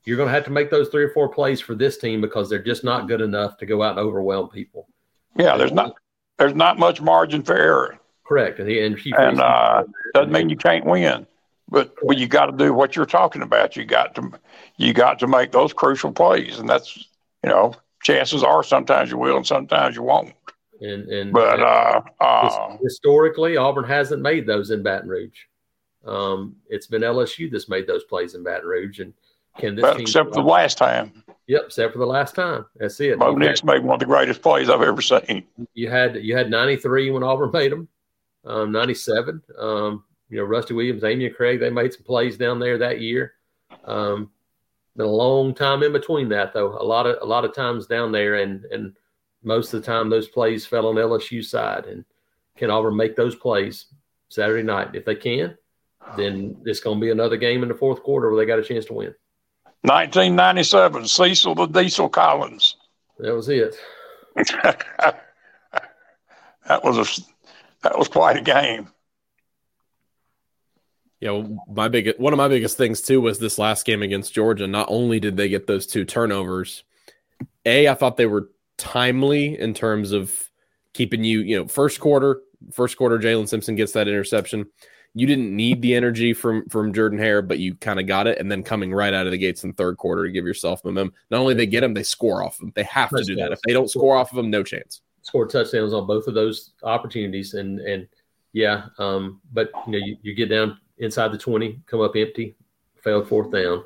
[0.05, 2.49] you're going to have to make those three or four plays for this team because
[2.49, 4.89] they're just not good enough to go out and overwhelm people.
[5.37, 5.95] Yeah, there's not
[6.39, 7.99] there's not much margin for error.
[8.27, 9.85] Correct, and, he, and, and uh,
[10.15, 11.27] doesn't mean you can't win,
[11.69, 13.77] but but you got to do what you're talking about.
[13.77, 14.31] You got to
[14.77, 16.97] you got to make those crucial plays, and that's
[17.43, 20.33] you know chances are sometimes you will and sometimes you won't.
[20.81, 25.39] And and but uh, uh, historically, Auburn hasn't made those in Baton Rouge.
[26.07, 29.13] Um, it's been LSU that's made those plays in Baton Rouge, and
[29.59, 31.13] can this except for the last time?
[31.47, 32.65] Yep, except for the last time.
[32.77, 33.19] That's it.
[33.19, 35.45] Bo Nix made one of the greatest plays I've ever seen.
[35.75, 37.89] You had you had ninety three when Auburn made them,
[38.45, 39.43] um, ninety seven.
[39.59, 43.35] Um, you know, Rusty Williams, Dameyune Craig, they made some plays down there that year.
[43.85, 44.31] Um,
[44.97, 46.79] been a long time in between that though.
[46.79, 48.95] A lot of a lot of times down there, and and
[49.43, 51.85] most of the time those plays fell on LSU side.
[51.85, 52.05] And
[52.57, 53.87] can Auburn make those plays
[54.29, 54.95] Saturday night?
[54.95, 55.57] If they can,
[56.17, 58.65] then it's going to be another game in the fourth quarter where they got a
[58.65, 59.15] chance to win.
[59.85, 62.77] 1997, Cecil the Diesel Collins.
[63.19, 63.77] That was it.
[64.35, 65.23] that
[66.83, 67.23] was a
[67.83, 68.89] that was quite a game.
[71.21, 74.33] Yeah, well, my big one of my biggest things too was this last game against
[74.33, 74.67] Georgia.
[74.67, 76.83] Not only did they get those two turnovers,
[77.67, 80.51] a I thought they were timely in terms of
[80.95, 82.41] keeping you, you know, first quarter,
[82.73, 84.67] first quarter, Jaylin Simpson gets that interception.
[85.15, 88.39] You didn't need the energy from from Jordan Hare, but you kind of got it.
[88.39, 91.15] And then coming right out of the gates in third quarter to give yourself momentum.
[91.31, 92.73] Not only they get them, they score off them.
[92.75, 93.53] They have to do that.
[93.53, 95.03] If they don't score off of them, no chance.
[95.23, 98.09] Score touchdowns on both of those opportunities, and and
[98.53, 102.57] yeah, um, but you know you, you get down inside the twenty, come up empty,
[103.03, 103.85] failed fourth down.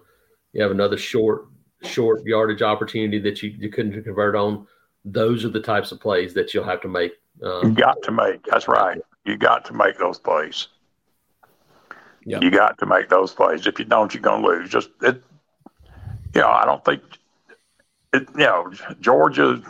[0.53, 1.49] You have another short
[1.83, 4.67] short yardage opportunity that you, you couldn't convert on
[5.05, 7.13] those are the types of plays that you'll have to make.
[7.43, 8.43] Um, you got to make.
[8.45, 8.99] That's right.
[9.25, 10.69] You got to make those plays.
[12.29, 12.43] Yep.
[12.43, 13.67] You got to make those plays.
[13.67, 14.69] If you don't, you're going to lose.
[14.69, 15.23] Just it.
[16.35, 17.03] You know, I don't think
[18.13, 18.29] it.
[18.35, 18.71] You know,
[19.01, 19.63] Georgia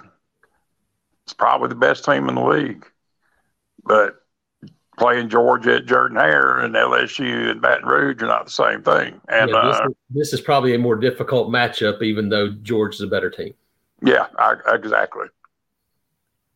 [1.26, 2.84] is probably the best team in the league,
[3.84, 4.24] but
[4.98, 9.20] playing Georgia at Jordan Hare and LSU and Baton Rouge are not the same thing.
[9.28, 13.02] And yeah, this, uh, is, this, is, probably a more difficult matchup, even though Georgia's
[13.02, 13.54] a better team.
[14.02, 15.26] Yeah, I, exactly.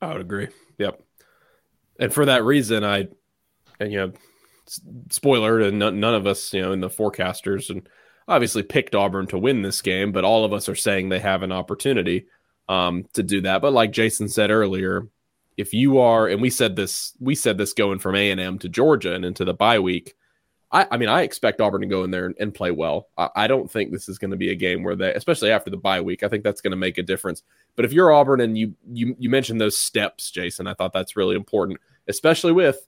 [0.01, 0.49] I would agree.
[0.79, 1.01] Yep.
[2.01, 3.07] And for that reason, I,
[3.79, 4.13] and you know,
[5.11, 7.89] spoiler, and none, none of us, you know, in the forecasters, and
[8.29, 11.43] obviously picked Auburn to win this game, but all of us are saying they have
[11.43, 12.27] an opportunity
[12.69, 13.63] um, to do that.
[13.63, 15.09] But like Jason said earlier,
[15.57, 18.59] if you are, and we said this, we said this going from A and M
[18.61, 20.15] to Georgia and into the bye week
[20.73, 23.09] I, I mean, I expect Auburn to go in there and, and play well.
[23.19, 25.71] I, I, don't think this is going to be a game where they, especially after
[25.71, 27.43] the bye week, I think that's going to make a difference.
[27.77, 31.17] But if you're Auburn and you you you mentioned those steps, Jason, I thought that's
[31.17, 32.87] really important, especially with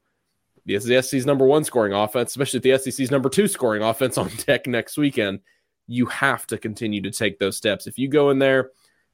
[0.67, 4.67] the SEC's number one scoring offense, especially the SEC's number two scoring offense on deck
[4.67, 5.41] next weekend.
[5.87, 7.87] You have to continue to take those steps.
[7.87, 8.71] If you go in there,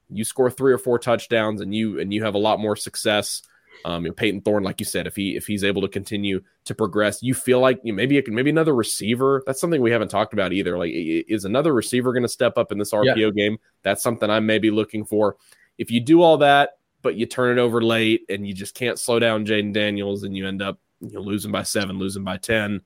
[0.09, 3.41] you score three or four touchdowns, and you and you have a lot more success
[3.85, 6.41] um, you know, Payton Thorne, like you said, if he if he's able to continue
[6.65, 9.41] to progress, you feel like you know, maybe maybe another receiver.
[9.45, 10.77] That's something we haven't talked about either.
[10.77, 13.29] Like, is another receiver going to step up in this RPO yeah.
[13.29, 13.57] game?
[13.83, 15.37] That's something I'm maybe looking for.
[15.77, 18.99] If you do all that, but you turn it over late and you just can't
[18.99, 22.37] slow down Jayden Daniels, and you end up you know, losing by seven, losing by
[22.37, 22.81] ten.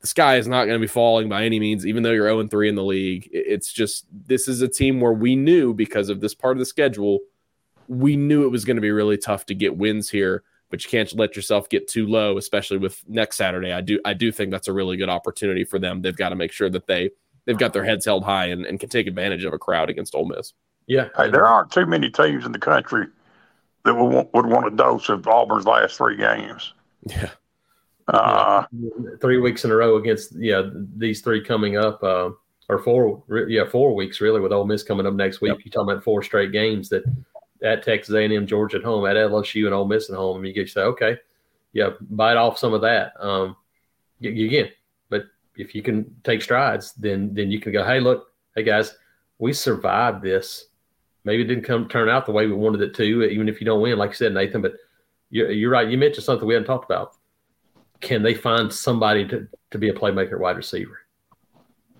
[0.00, 2.48] The sky is not going to be falling by any means, even though you're 0
[2.48, 3.28] 3 in the league.
[3.30, 6.66] It's just this is a team where we knew because of this part of the
[6.66, 7.20] schedule
[7.88, 10.90] we knew it was going to be really tough to get wins here, but you
[10.90, 13.72] can't let yourself get too low, especially with next Saturday.
[13.72, 16.02] I do I do think that's a really good opportunity for them.
[16.02, 17.10] They've got to make sure that they
[17.44, 20.14] they've got their heads held high and, and can take advantage of a crowd against
[20.14, 20.52] Ole Miss.
[20.86, 23.06] Yeah, hey, there aren't too many teams in the country
[23.84, 26.72] that would want, would want a dose of Auburn's last three games.
[27.06, 27.30] Yeah.
[28.08, 29.10] Uh, yeah.
[29.20, 30.62] three weeks in a row against yeah
[30.96, 32.30] these three coming up uh,
[32.68, 35.50] or four yeah four weeks really with Ole Miss coming up next week.
[35.50, 35.58] Yep.
[35.64, 37.04] You're talking about four straight games that
[37.62, 40.52] at Texas A&M, Georgia at home, at LSU and Ole Miss at home, and you
[40.52, 41.16] get say, okay,
[41.72, 43.12] yeah, bite off some of that.
[43.20, 43.56] Um,
[44.20, 44.70] again,
[45.08, 45.26] but
[45.56, 48.94] if you can take strides, then then you can go, hey, look, hey guys,
[49.38, 50.66] we survived this.
[51.24, 53.64] Maybe it didn't come turn out the way we wanted it to, even if you
[53.64, 54.60] don't win, like you said, Nathan.
[54.60, 54.74] But
[55.30, 55.88] you're, you're right.
[55.88, 57.16] You mentioned something we hadn't talked about.
[58.02, 60.98] Can they find somebody to, to be a playmaker wide receiver?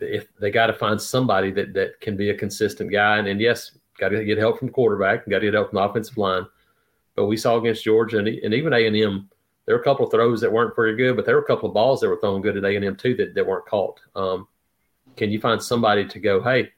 [0.01, 3.41] If they got to find somebody that that can be a consistent guy, and, and
[3.41, 5.29] yes, Got to get help from quarterback.
[5.29, 6.47] Got to get help from the offensive line.
[7.15, 9.29] But we saw against Georgia and, and even A and M,
[9.65, 11.69] there were a couple of throws that weren't very good, but there were a couple
[11.69, 14.01] of balls that were thrown good at A and M too that, that weren't caught.
[14.17, 14.49] Um,
[15.17, 16.71] can you find somebody to go, hey,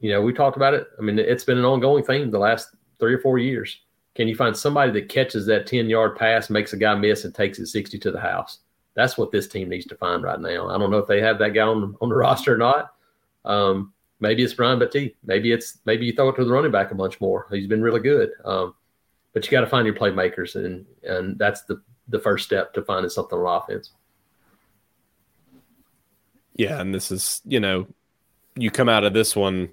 [0.00, 0.86] you know, we talked about it.
[0.98, 2.68] I mean, it's been an ongoing thing the last
[3.00, 3.80] three or four years.
[4.18, 7.34] Can you find somebody that catches that 10 yard pass, makes a guy miss, and
[7.34, 8.58] takes it 60 to the house?
[8.98, 10.68] that's what this team needs to find right now.
[10.68, 12.94] I don't know if they have that guy on on the roster or not.
[13.44, 15.14] Um, maybe it's Brian Battie.
[15.24, 17.46] Maybe it's maybe you throw it to the running back a bunch more.
[17.48, 18.32] He's been really good.
[18.44, 18.74] Um,
[19.32, 22.82] but you got to find your playmakers, and and that's the the first step to
[22.82, 23.92] finding something on offense.
[26.56, 27.86] Yeah, and this is you know,
[28.56, 29.68] you come out of this one,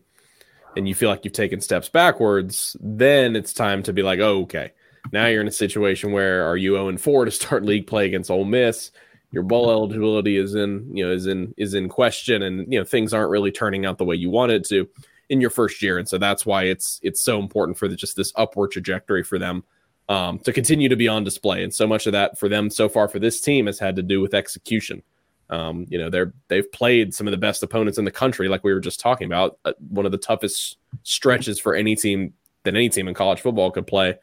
[0.75, 2.75] and you feel like you've taken steps backwards.
[2.79, 4.71] Then it's time to be like, oh, okay,
[5.11, 8.31] now you're in a situation where are you 0 4 to start league play against
[8.31, 8.91] Ole Miss?
[9.31, 12.85] Your bowl eligibility is in, you know, is in is in question, and you know
[12.85, 14.87] things aren't really turning out the way you wanted to
[15.29, 18.15] in your first year, and so that's why it's it's so important for the, just
[18.15, 19.63] this upward trajectory for them
[20.09, 21.63] um, to continue to be on display.
[21.63, 24.03] And so much of that for them so far for this team has had to
[24.03, 25.01] do with execution.
[25.49, 28.63] Um, you know, they're they've played some of the best opponents in the country, like
[28.63, 29.59] we were just talking about.
[29.65, 32.33] Uh, one of the toughest stretches for any team
[32.63, 34.17] that any team in college football could play.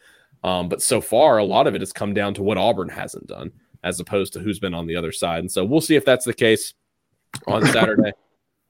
[0.45, 3.29] Um, but so far, a lot of it has come down to what Auburn hasn't
[3.29, 3.53] done,
[3.85, 5.41] as opposed to who's been on the other side.
[5.41, 6.75] And so we'll see if that's the case
[7.47, 8.13] on Saturday.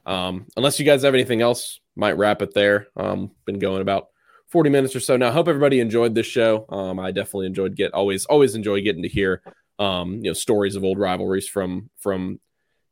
[0.04, 2.88] um, unless you guys have anything else, might wrap it there.
[2.96, 4.08] Um, been going about
[4.48, 5.30] 40 minutes or so now.
[5.30, 6.66] Hope everybody enjoyed this show.
[6.68, 9.42] Um, I definitely enjoyed get always always enjoy getting to hear
[9.82, 12.38] um, you know stories of old rivalries from from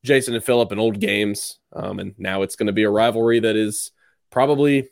[0.02, 1.58] Jason and Phillip and old games.
[1.72, 3.92] Um, and now it's going to be a rivalry that is
[4.30, 4.88] probably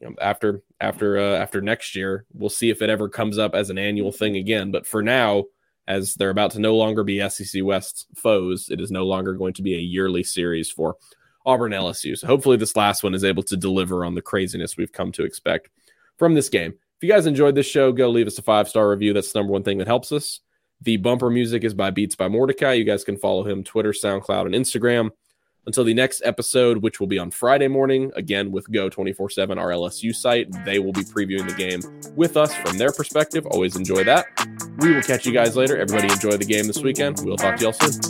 [0.00, 2.26] you know, after after uh, after next year.
[2.32, 4.70] We'll see if it ever comes up as an annual thing again.
[4.70, 5.44] But for now,
[5.88, 9.54] as they're about to no longer be SEC West foes, it is no longer going
[9.54, 10.96] to be a yearly series for
[11.44, 12.16] Auburn LSU.
[12.16, 15.24] So hopefully this last one is able to deliver on the craziness we've come to
[15.24, 15.70] expect
[16.18, 16.70] from this game.
[16.70, 19.12] If you guys enjoyed this show, go leave us a five star review.
[19.12, 20.38] That's the number one thing that helps us.
[20.84, 22.72] The bumper music is by Beats by Mordecai.
[22.72, 25.10] You guys can follow him Twitter, SoundCloud, and Instagram.
[25.64, 29.58] Until the next episode, which will be on Friday morning, again with Go 24 7,
[29.58, 31.80] our LSU site, they will be previewing the game
[32.16, 33.46] with us from their perspective.
[33.46, 34.26] Always enjoy that.
[34.78, 35.76] We will catch you guys later.
[35.76, 37.20] Everybody enjoy the game this weekend.
[37.22, 38.02] We'll talk to y'all soon.